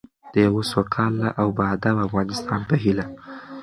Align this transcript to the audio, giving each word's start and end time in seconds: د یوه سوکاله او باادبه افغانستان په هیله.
د 0.33 0.35
یوه 0.45 0.63
سوکاله 0.71 1.27
او 1.39 1.47
باادبه 1.57 2.01
افغانستان 2.07 2.61
په 2.69 2.75
هیله. 2.83 3.05